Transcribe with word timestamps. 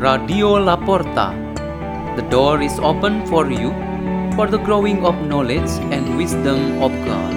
Radio 0.00 0.56
La 0.56 0.76
Porta. 0.76 1.26
The 2.16 2.22
door 2.30 2.62
is 2.62 2.78
open 2.78 3.26
for 3.26 3.50
you 3.50 3.68
for 4.34 4.46
the 4.46 4.56
growing 4.56 5.04
of 5.04 5.14
knowledge 5.26 5.68
and 5.92 6.16
wisdom 6.16 6.80
of 6.82 6.90
God. 7.04 7.34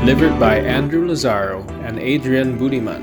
Delivered 0.00 0.38
by 0.38 0.56
Andrew 0.58 1.08
Lazaro 1.08 1.64
and 1.88 1.98
Adrian 1.98 2.58
Budiman 2.58 3.00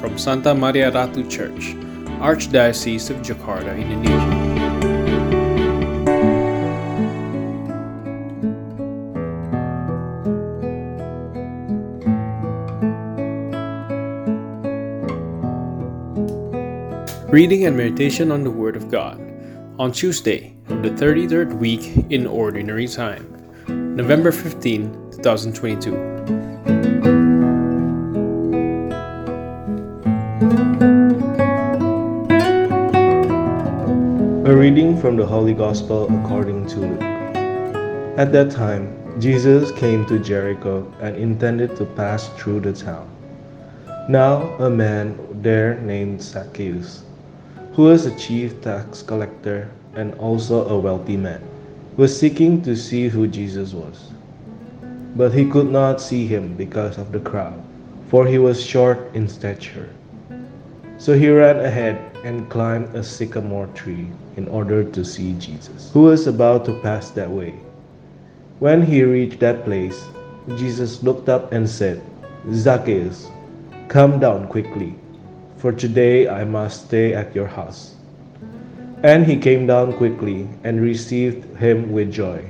from 0.00 0.18
Santa 0.18 0.52
Maria 0.52 0.90
Ratu 0.90 1.30
Church, 1.30 1.76
Archdiocese 2.18 3.08
of 3.10 3.22
Jakarta, 3.22 3.78
Indonesia. 3.78 4.69
Reading 17.30 17.64
and 17.64 17.76
Meditation 17.76 18.32
on 18.32 18.42
the 18.42 18.50
Word 18.50 18.74
of 18.74 18.90
God 18.90 19.20
on 19.78 19.92
Tuesday 19.92 20.52
of 20.68 20.82
the 20.82 20.90
33rd 20.90 21.52
week 21.60 22.10
in 22.10 22.26
Ordinary 22.26 22.88
Time, 22.88 23.24
November 23.68 24.32
15, 24.32 25.12
2022. 25.12 25.94
A 34.44 34.56
reading 34.56 35.00
from 35.00 35.14
the 35.14 35.24
Holy 35.24 35.54
Gospel 35.54 36.12
according 36.24 36.66
to 36.66 36.80
Luke. 36.80 37.02
At 38.18 38.32
that 38.32 38.50
time, 38.50 39.20
Jesus 39.20 39.70
came 39.70 40.04
to 40.06 40.18
Jericho 40.18 40.92
and 41.00 41.14
intended 41.14 41.76
to 41.76 41.84
pass 41.84 42.28
through 42.30 42.62
the 42.62 42.72
town. 42.72 43.08
Now, 44.08 44.42
a 44.58 44.68
man 44.68 45.16
there 45.30 45.78
named 45.82 46.20
Zacchaeus 46.20 47.04
who 47.72 47.82
was 47.84 48.04
a 48.04 48.16
chief 48.16 48.60
tax 48.60 49.02
collector 49.02 49.70
and 49.94 50.14
also 50.14 50.68
a 50.68 50.78
wealthy 50.78 51.16
man, 51.16 51.42
was 51.96 52.18
seeking 52.18 52.60
to 52.62 52.76
see 52.76 53.08
who 53.08 53.26
Jesus 53.26 53.72
was. 53.72 54.10
But 55.14 55.32
he 55.32 55.48
could 55.48 55.70
not 55.70 56.00
see 56.00 56.26
him 56.26 56.54
because 56.54 56.98
of 56.98 57.12
the 57.12 57.20
crowd, 57.20 57.62
for 58.08 58.26
he 58.26 58.38
was 58.38 58.64
short 58.64 59.14
in 59.14 59.28
stature. 59.28 59.88
So 60.98 61.14
he 61.14 61.30
ran 61.30 61.60
ahead 61.60 61.98
and 62.24 62.48
climbed 62.50 62.94
a 62.94 63.02
sycamore 63.02 63.68
tree 63.68 64.08
in 64.36 64.48
order 64.48 64.84
to 64.84 65.04
see 65.04 65.32
Jesus, 65.34 65.90
who 65.92 66.02
was 66.02 66.26
about 66.26 66.64
to 66.66 66.78
pass 66.80 67.10
that 67.10 67.30
way. 67.30 67.54
When 68.58 68.82
he 68.82 69.02
reached 69.02 69.40
that 69.40 69.64
place, 69.64 70.04
Jesus 70.56 71.02
looked 71.02 71.28
up 71.28 71.52
and 71.52 71.68
said, 71.68 72.02
Zacchaeus, 72.52 73.30
come 73.88 74.18
down 74.18 74.48
quickly 74.48 74.94
for 75.60 75.72
today 75.72 76.26
I 76.26 76.44
must 76.44 76.86
stay 76.86 77.12
at 77.12 77.34
your 77.36 77.46
house. 77.46 77.94
And 79.02 79.26
he 79.26 79.36
came 79.36 79.66
down 79.66 79.92
quickly 79.92 80.48
and 80.64 80.80
received 80.80 81.44
him 81.58 81.92
with 81.92 82.10
joy. 82.10 82.44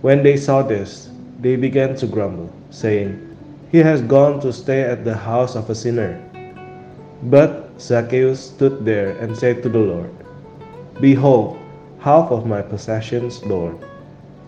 When 0.00 0.22
they 0.22 0.36
saw 0.36 0.62
this, 0.62 1.10
they 1.40 1.56
began 1.56 1.94
to 1.96 2.06
grumble, 2.06 2.50
saying, 2.70 3.20
He 3.70 3.78
has 3.78 4.00
gone 4.00 4.40
to 4.40 4.52
stay 4.52 4.82
at 4.82 5.04
the 5.04 5.16
house 5.16 5.54
of 5.56 5.68
a 5.68 5.74
sinner. 5.74 6.16
But 7.24 7.68
Zacchaeus 7.78 8.40
stood 8.40 8.84
there 8.84 9.10
and 9.18 9.36
said 9.36 9.62
to 9.62 9.68
the 9.68 9.78
Lord, 9.78 10.10
Behold, 11.00 11.58
half 12.00 12.30
of 12.30 12.46
my 12.46 12.62
possessions, 12.62 13.44
Lord, 13.44 13.76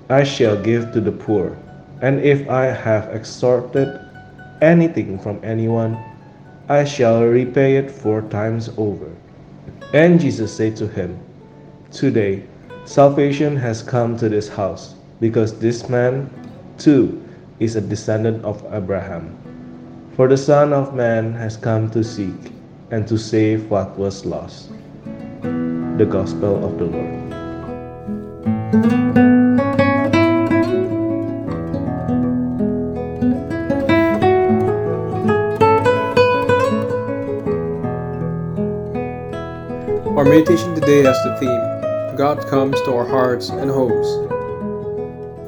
I 0.08 0.24
shall 0.24 0.56
give 0.56 0.92
to 0.92 1.00
the 1.00 1.12
poor, 1.12 1.56
and 2.00 2.20
if 2.20 2.48
I 2.48 2.66
have 2.66 3.12
extorted 3.12 4.00
anything 4.62 5.18
from 5.18 5.40
anyone, 5.44 5.98
I 6.68 6.84
shall 6.84 7.24
repay 7.24 7.76
it 7.76 7.90
four 7.90 8.20
times 8.22 8.68
over. 8.76 9.10
And 9.94 10.20
Jesus 10.20 10.54
said 10.54 10.76
to 10.76 10.86
him, 10.86 11.18
Today 11.90 12.44
salvation 12.84 13.56
has 13.56 13.82
come 13.82 14.18
to 14.18 14.28
this 14.28 14.48
house, 14.48 14.94
because 15.18 15.58
this 15.58 15.88
man 15.88 16.28
too 16.76 17.24
is 17.58 17.76
a 17.76 17.80
descendant 17.80 18.44
of 18.44 18.62
Abraham. 18.70 19.34
For 20.14 20.28
the 20.28 20.36
Son 20.36 20.74
of 20.74 20.94
Man 20.94 21.32
has 21.32 21.56
come 21.56 21.90
to 21.92 22.04
seek 22.04 22.52
and 22.90 23.08
to 23.08 23.16
save 23.16 23.70
what 23.70 23.96
was 23.96 24.26
lost. 24.26 24.70
The 25.42 26.06
Gospel 26.08 26.64
of 26.64 26.78
the 26.78 26.84
Lord. 26.84 27.28
Our 40.18 40.24
meditation 40.24 40.74
today 40.74 41.04
has 41.04 41.16
the 41.22 41.36
theme 41.38 42.16
God 42.16 42.44
comes 42.48 42.74
to 42.82 42.92
our 42.92 43.06
hearts 43.06 43.50
and 43.50 43.70
homes. 43.70 44.08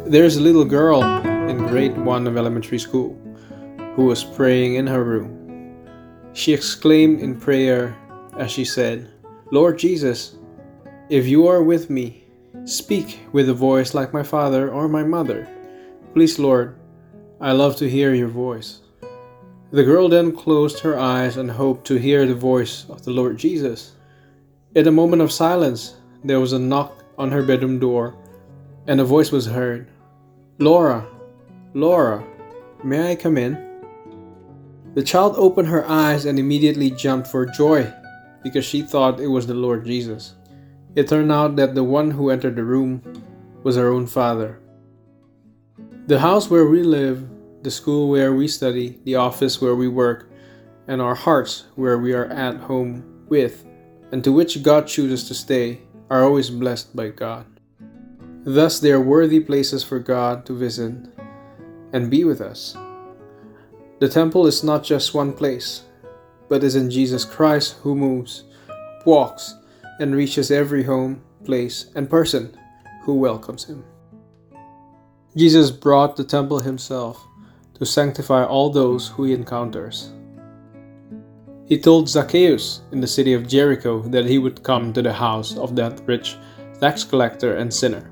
There 0.09 0.23
is 0.23 0.37
a 0.37 0.41
little 0.41 0.65
girl 0.65 1.03
in 1.51 1.67
grade 1.67 1.99
1 1.99 2.27
of 2.29 2.37
elementary 2.37 2.79
school 2.79 3.19
who 3.97 4.05
was 4.05 4.23
praying 4.23 4.77
in 4.77 4.87
her 4.87 5.03
room. 5.03 5.75
She 6.35 6.53
exclaimed 6.53 7.19
in 7.19 7.41
prayer 7.41 7.97
as 8.39 8.53
she 8.53 8.65
said, 8.65 9.11
Lord 9.51 9.77
Jesus, 9.77 10.37
if 11.09 11.27
you 11.27 11.49
are 11.49 11.65
with 11.65 11.91
me, 11.91 12.23
speak 12.65 13.19
with 13.33 13.49
a 13.49 13.55
voice 13.55 13.93
like 13.93 14.15
my 14.15 14.23
father 14.23 14.71
or 14.71 14.87
my 14.87 15.03
mother. 15.03 15.49
Please, 16.15 16.39
Lord, 16.39 16.79
I 17.41 17.51
love 17.51 17.75
to 17.79 17.91
hear 17.91 18.15
your 18.15 18.29
voice. 18.29 18.83
The 19.73 19.83
girl 19.83 20.09
then 20.09 20.31
closed 20.31 20.79
her 20.79 20.97
eyes 20.97 21.39
and 21.39 21.51
hoped 21.51 21.89
to 21.89 21.97
hear 21.97 22.25
the 22.25 22.37
voice 22.37 22.89
of 22.89 23.05
the 23.05 23.11
Lord 23.11 23.37
Jesus. 23.37 23.97
In 24.73 24.87
a 24.87 24.93
moment 24.93 25.21
of 25.21 25.33
silence, 25.33 25.97
there 26.23 26.39
was 26.39 26.53
a 26.53 26.59
knock 26.59 27.03
on 27.19 27.33
her 27.33 27.43
bedroom 27.43 27.81
door, 27.81 28.15
and 28.87 29.01
a 29.01 29.05
voice 29.05 29.33
was 29.33 29.47
heard 29.47 29.91
Laura, 30.61 31.05
Laura, 31.75 32.25
may 32.85 33.11
I 33.11 33.17
come 33.17 33.37
in? 33.37 33.59
The 34.95 35.03
child 35.03 35.35
opened 35.37 35.67
her 35.67 35.85
eyes 35.89 36.25
and 36.25 36.39
immediately 36.39 36.89
jumped 36.93 37.27
for 37.27 37.47
joy 37.47 37.93
because 38.45 38.65
she 38.65 38.83
thought 38.83 39.19
it 39.19 39.27
was 39.27 39.49
the 39.49 39.55
Lord 39.55 39.85
Jesus. 39.85 40.35
It 40.95 41.09
turned 41.09 41.33
out 41.33 41.57
that 41.57 41.75
the 41.75 41.83
one 41.83 42.13
who 42.13 42.31
entered 42.31 42.55
the 42.55 42.63
room 42.63 43.03
was 43.65 43.75
her 43.75 43.93
own 43.93 44.07
father. 44.07 44.61
The 46.07 46.21
house 46.21 46.49
where 46.49 46.67
we 46.67 46.85
live, 46.85 47.29
the 47.65 47.73
school 47.73 48.09
where 48.09 48.35
we 48.35 48.47
study, 48.47 49.01
the 49.03 49.17
office 49.17 49.61
where 49.61 49.75
we 49.75 49.89
work, 49.89 50.31
and 50.87 51.03
our 51.03 51.17
hearts 51.17 51.65
where 51.75 51.99
we 51.99 52.13
are 52.13 52.27
at 52.27 52.57
home 52.57 53.27
with 53.29 53.67
and 54.13 54.23
to 54.25 54.33
which 54.33 54.63
God 54.63 54.87
chooses 54.87 55.27
to 55.29 55.35
stay, 55.35 55.81
are 56.11 56.25
always 56.25 56.51
blessed 56.51 56.95
by 56.97 57.09
God. 57.09 57.47
Thus, 58.45 58.81
they 58.81 58.91
are 58.91 59.01
worthy 59.01 59.41
places 59.41 59.85
for 59.85 59.99
God 59.99 60.45
to 60.47 60.57
visit 60.57 60.95
and 61.93 62.11
be 62.11 62.25
with 62.25 62.41
us. 62.41 62.77
The 64.01 64.09
temple 64.09 64.47
is 64.47 64.65
not 64.65 64.83
just 64.83 65.15
one 65.15 65.33
place, 65.33 65.83
but 66.49 66.65
is 66.65 66.75
in 66.75 66.91
Jesus 66.91 67.25
Christ 67.25 67.77
who 67.83 67.95
moves, 67.95 68.45
walks, 69.05 69.55
and 70.01 70.15
reaches 70.15 70.51
every 70.51 70.83
home, 70.83 71.23
place, 71.45 71.91
and 71.95 72.09
person 72.09 72.57
who 73.05 73.15
welcomes 73.15 73.65
him. 73.65 73.85
Jesus 75.37 75.71
brought 75.71 76.17
the 76.17 76.25
temple 76.25 76.61
himself 76.61 77.25
to 77.75 77.87
sanctify 77.87 78.45
all 78.45 78.71
those 78.71 79.09
who 79.09 79.25
he 79.25 79.33
encounters. 79.33 80.11
He 81.71 81.79
told 81.79 82.09
Zacchaeus 82.09 82.81
in 82.91 83.01
the 83.01 83.07
city 83.07 83.33
of 83.33 83.47
Jericho 83.47 84.03
that 84.09 84.27
he 84.27 84.39
would 84.39 84.65
come 84.65 84.93
to 84.93 85.03
the 85.03 85.13
house 85.13 85.57
of 85.57 85.77
that 85.77 86.03
rich 86.05 86.37
tax 86.81 87.05
collector 87.05 87.59
and 87.59 87.73
sinner. 87.73 88.11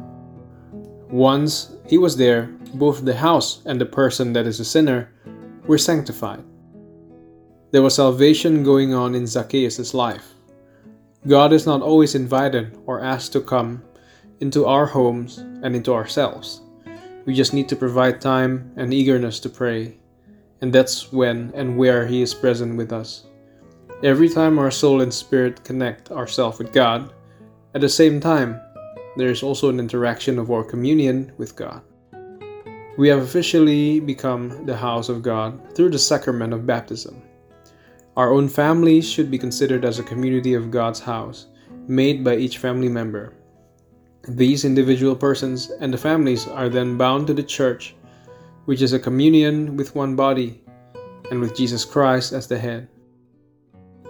Once 1.10 1.72
he 1.84 1.98
was 1.98 2.16
there, 2.16 2.54
both 2.74 3.04
the 3.04 3.16
house 3.16 3.60
and 3.66 3.80
the 3.80 3.84
person 3.84 4.32
that 4.34 4.46
is 4.46 4.60
a 4.60 4.64
sinner 4.64 5.10
were 5.66 5.76
sanctified. 5.76 6.44
There 7.72 7.82
was 7.82 7.96
salvation 7.96 8.62
going 8.62 8.94
on 8.94 9.16
in 9.16 9.26
Zacchaeus' 9.26 9.92
life. 9.92 10.34
God 11.26 11.52
is 11.52 11.66
not 11.66 11.82
always 11.82 12.14
invited 12.14 12.78
or 12.86 13.00
asked 13.00 13.32
to 13.32 13.40
come 13.40 13.82
into 14.38 14.66
our 14.66 14.86
homes 14.86 15.38
and 15.38 15.74
into 15.74 15.92
ourselves. 15.92 16.60
We 17.26 17.34
just 17.34 17.52
need 17.52 17.68
to 17.70 17.76
provide 17.76 18.20
time 18.20 18.70
and 18.76 18.94
eagerness 18.94 19.40
to 19.40 19.48
pray, 19.48 19.98
and 20.60 20.72
that's 20.72 21.10
when 21.12 21.50
and 21.56 21.76
where 21.76 22.06
He 22.06 22.22
is 22.22 22.34
present 22.34 22.76
with 22.76 22.92
us. 22.92 23.27
Every 24.04 24.28
time 24.28 24.60
our 24.60 24.70
soul 24.70 25.00
and 25.00 25.12
spirit 25.12 25.64
connect 25.64 26.12
ourselves 26.12 26.58
with 26.58 26.72
God, 26.72 27.12
at 27.74 27.80
the 27.80 27.88
same 27.88 28.20
time, 28.20 28.60
there 29.16 29.28
is 29.28 29.42
also 29.42 29.70
an 29.70 29.80
interaction 29.80 30.38
of 30.38 30.52
our 30.52 30.62
communion 30.62 31.32
with 31.36 31.56
God. 31.56 31.82
We 32.96 33.08
have 33.08 33.18
officially 33.18 33.98
become 33.98 34.66
the 34.66 34.76
house 34.76 35.08
of 35.08 35.22
God 35.22 35.74
through 35.74 35.90
the 35.90 35.98
sacrament 35.98 36.52
of 36.52 36.64
baptism. 36.64 37.20
Our 38.16 38.32
own 38.32 38.48
families 38.48 39.10
should 39.10 39.32
be 39.32 39.38
considered 39.38 39.84
as 39.84 39.98
a 39.98 40.04
community 40.04 40.54
of 40.54 40.70
God's 40.70 41.00
house, 41.00 41.46
made 41.88 42.22
by 42.22 42.36
each 42.36 42.58
family 42.58 42.88
member. 42.88 43.34
These 44.28 44.64
individual 44.64 45.16
persons 45.16 45.70
and 45.80 45.92
the 45.92 45.98
families 45.98 46.46
are 46.46 46.68
then 46.68 46.96
bound 46.96 47.26
to 47.26 47.34
the 47.34 47.42
church, 47.42 47.96
which 48.66 48.80
is 48.80 48.92
a 48.92 49.00
communion 49.00 49.76
with 49.76 49.96
one 49.96 50.14
body 50.14 50.62
and 51.32 51.40
with 51.40 51.56
Jesus 51.56 51.84
Christ 51.84 52.32
as 52.32 52.46
the 52.46 52.58
head. 52.58 52.88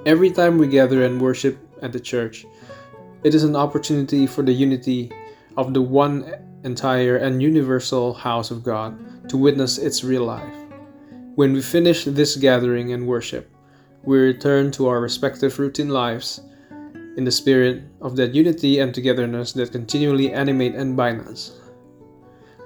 Every 0.07 0.31
time 0.31 0.59
we 0.59 0.69
gather 0.69 1.03
and 1.05 1.21
worship 1.21 1.59
at 1.83 1.93
the 1.93 2.01
church, 2.01 2.47
it 3.25 3.35
is 3.35 3.43
an 3.43 3.57
opportunity 3.57 4.27
for 4.29 4.43
the 4.43 4.53
unity 4.53 5.11
of 5.57 5.75
the 5.75 5.83
one 5.83 6.33
entire 6.63 7.17
and 7.17 7.43
universal 7.43 8.15
house 8.15 8.53
of 8.53 8.63
God 8.63 9.29
to 9.29 9.37
witness 9.37 9.77
its 9.77 10.05
real 10.05 10.25
life. 10.25 10.55
When 11.35 11.53
we 11.53 11.61
finish 11.61 12.05
this 12.05 12.37
gathering 12.37 12.93
and 12.93 13.09
worship, 13.09 13.51
we 14.05 14.19
return 14.19 14.71
to 14.73 14.87
our 14.87 15.01
respective 15.01 15.59
routine 15.59 15.89
lives 15.89 16.41
in 17.17 17.25
the 17.25 17.33
spirit 17.33 17.83
of 18.01 18.15
that 18.17 18.35
unity 18.35 18.79
and 18.79 18.95
togetherness 18.95 19.53
that 19.55 19.73
continually 19.73 20.33
animate 20.33 20.77
and 20.77 20.97
bind 20.97 21.23
us. 21.23 21.59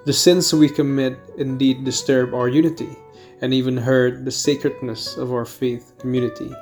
The 0.04 0.12
sins 0.12 0.52
we 0.52 0.68
commit 0.68 1.16
indeed 1.38 1.84
disturb 1.84 2.34
our 2.34 2.48
unity 2.48 2.94
and 3.40 3.54
even 3.54 3.76
hurt 3.78 4.24
the 4.24 4.30
sacredness 4.30 5.16
of 5.16 5.32
our 5.32 5.46
faith 5.46 5.94
community. 5.98 6.52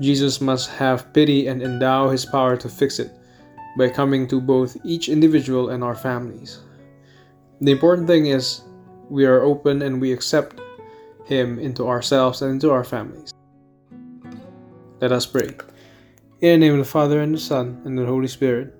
Jesus 0.00 0.40
must 0.40 0.70
have 0.70 1.12
pity 1.12 1.48
and 1.48 1.62
endow 1.62 2.08
his 2.08 2.24
power 2.24 2.56
to 2.56 2.68
fix 2.68 2.98
it 2.98 3.10
by 3.76 3.88
coming 3.88 4.26
to 4.28 4.40
both 4.40 4.76
each 4.84 5.08
individual 5.08 5.70
and 5.70 5.82
our 5.82 5.94
families. 5.94 6.60
The 7.60 7.72
important 7.72 8.06
thing 8.06 8.26
is 8.26 8.62
we 9.10 9.26
are 9.26 9.42
open 9.42 9.82
and 9.82 10.00
we 10.00 10.12
accept 10.12 10.60
him 11.24 11.58
into 11.58 11.86
ourselves 11.86 12.42
and 12.42 12.52
into 12.52 12.70
our 12.70 12.84
families. 12.84 13.32
Let 15.00 15.12
us 15.12 15.26
pray. 15.26 15.50
In 16.40 16.60
the 16.60 16.66
name 16.66 16.72
of 16.74 16.78
the 16.78 16.84
Father, 16.84 17.20
and 17.20 17.34
the 17.34 17.38
Son, 17.38 17.82
and 17.84 17.98
the 17.98 18.06
Holy 18.06 18.28
Spirit. 18.28 18.74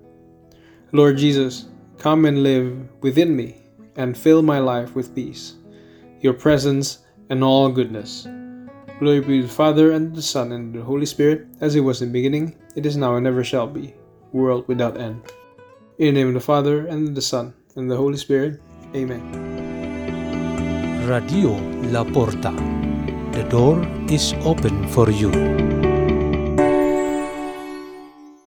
Lord 0.91 1.17
Jesus, 1.17 1.65
come 1.97 2.25
and 2.25 2.43
live 2.43 2.87
within 3.01 3.35
me 3.35 3.57
and 3.95 4.17
fill 4.17 4.41
my 4.41 4.59
life 4.59 4.95
with 4.95 5.13
peace, 5.13 5.55
your 6.21 6.33
presence, 6.33 6.99
and 7.29 7.43
all 7.43 7.69
goodness. 7.69 8.27
Glory 8.99 9.21
be 9.21 9.39
to 9.39 9.47
the 9.47 9.53
Father, 9.53 9.91
and 9.91 10.13
the 10.13 10.21
Son, 10.21 10.51
and 10.51 10.75
the 10.75 10.83
Holy 10.83 11.05
Spirit, 11.05 11.47
as 11.61 11.73
it 11.73 11.79
was 11.79 12.01
in 12.01 12.09
the 12.09 12.19
beginning, 12.19 12.57
it 12.75 12.85
is 12.85 12.97
now, 12.97 13.15
and 13.15 13.25
ever 13.25 13.45
shall 13.45 13.65
be, 13.65 13.93
world 14.33 14.67
without 14.67 14.99
end. 14.99 15.23
In 15.99 16.13
the 16.13 16.19
name 16.19 16.27
of 16.27 16.33
the 16.33 16.41
Father, 16.41 16.85
and 16.85 17.15
the 17.15 17.21
Son, 17.21 17.53
and 17.77 17.89
the 17.89 17.95
Holy 17.95 18.17
Spirit. 18.17 18.59
Amen. 18.93 19.23
Radio 21.07 21.55
La 21.95 22.03
Porta. 22.03 22.51
The 23.31 23.47
door 23.47 23.87
is 24.11 24.33
open 24.43 24.85
for 24.89 25.09
you. 25.09 25.68